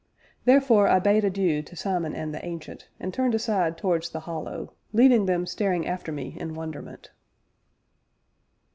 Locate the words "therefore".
0.45-0.87